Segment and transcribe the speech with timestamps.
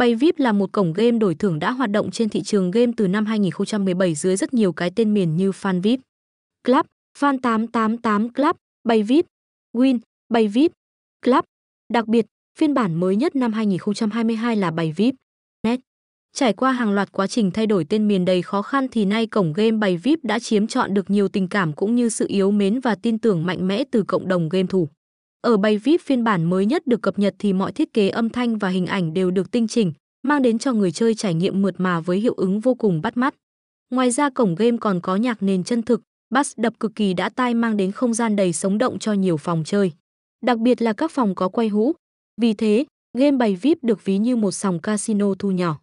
[0.00, 2.92] Bay VIP là một cổng game đổi thưởng đã hoạt động trên thị trường game
[2.96, 6.00] từ năm 2017 dưới rất nhiều cái tên miền như Fan VIP,
[6.64, 6.86] Club,
[7.18, 9.26] Fan 888 Club, Bay VIP,
[9.76, 10.72] Win, Bay VIP,
[11.24, 11.44] Club.
[11.92, 12.26] Đặc biệt,
[12.58, 15.14] phiên bản mới nhất năm 2022 là Bay VIP.
[15.62, 15.80] Net.
[16.36, 19.26] Trải qua hàng loạt quá trình thay đổi tên miền đầy khó khăn thì nay
[19.26, 22.50] cổng game Bay VIP đã chiếm trọn được nhiều tình cảm cũng như sự yêu
[22.50, 24.88] mến và tin tưởng mạnh mẽ từ cộng đồng game thủ.
[25.42, 28.30] Ở Bay VIP phiên bản mới nhất được cập nhật thì mọi thiết kế âm
[28.30, 31.62] thanh và hình ảnh đều được tinh chỉnh, mang đến cho người chơi trải nghiệm
[31.62, 33.34] mượt mà với hiệu ứng vô cùng bắt mắt.
[33.90, 37.28] Ngoài ra cổng game còn có nhạc nền chân thực, bass đập cực kỳ đã
[37.28, 39.92] tai mang đến không gian đầy sống động cho nhiều phòng chơi.
[40.44, 41.92] Đặc biệt là các phòng có quay hũ.
[42.40, 42.84] Vì thế,
[43.18, 45.80] game bày VIP được ví như một sòng casino thu nhỏ.